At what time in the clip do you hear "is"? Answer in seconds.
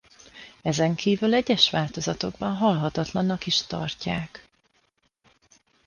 3.45-3.65